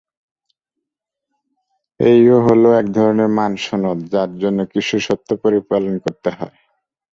এইও 1.99 2.37
হলো 2.47 2.69
একধরনের 2.81 3.29
মান 3.37 3.51
সনদ, 3.65 3.99
যার 4.13 4.31
জন্য 4.41 4.59
কিছু 4.73 4.95
শর্ত 5.05 5.29
পরিপালন 5.43 5.93
করতে 6.05 6.29
হয়। 6.37 6.55